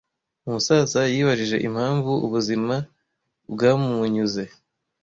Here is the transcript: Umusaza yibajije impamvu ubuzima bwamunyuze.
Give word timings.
Umusaza 0.47 0.99
yibajije 1.13 1.57
impamvu 1.67 2.11
ubuzima 2.25 2.75
bwamunyuze. 3.51 4.43